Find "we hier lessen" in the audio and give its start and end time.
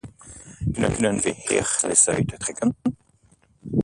1.21-2.13